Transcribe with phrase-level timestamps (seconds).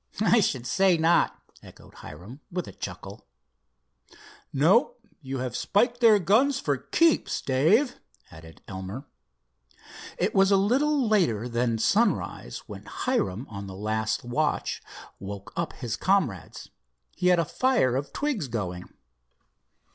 [0.25, 3.27] "I should say not," echoed Hiram with a chuckle.
[4.51, 7.99] "No, you have spiked their guns for keeps, Dave,"
[8.31, 9.05] added Elmer.
[10.17, 14.81] It was a little later than sunrise when Hiram, on the last watch,
[15.19, 16.71] woke up his comrades.
[17.15, 18.91] He had a fire of twigs going.